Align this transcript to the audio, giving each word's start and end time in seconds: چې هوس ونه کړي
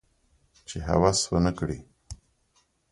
چې 0.67 0.77
هوس 0.87 1.19
ونه 1.31 1.51
کړي 1.59 1.79